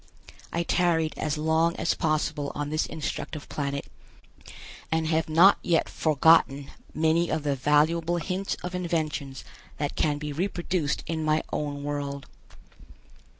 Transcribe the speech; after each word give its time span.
I 0.51 0.63
tarried 0.63 1.13
as 1.15 1.37
long 1.37 1.75
as 1.75 1.93
possible 1.93 2.51
on 2.55 2.71
this 2.71 2.87
instructive 2.87 3.47
planet 3.49 3.85
and 4.91 5.05
have 5.05 5.29
not 5.29 5.59
yet 5.61 5.87
forgotten 5.87 6.71
many 6.91 7.29
of 7.29 7.43
the 7.43 7.55
valuable 7.55 8.17
hints 8.17 8.55
of 8.63 8.73
inventions 8.73 9.43
that 9.77 9.95
can 9.95 10.17
be 10.17 10.33
reproduced 10.33 11.03
in 11.05 11.23
my 11.23 11.43
own 11.53 11.83
world. 11.83 12.25